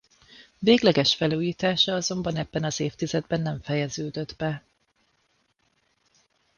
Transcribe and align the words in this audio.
Végleges 0.59 1.15
felújítása 1.15 1.93
azonban 1.93 2.35
ebben 2.35 2.63
az 2.63 2.79
évtizedben 2.79 3.41
nem 3.41 3.61
fejeződött 3.61 4.35
be. 4.35 4.63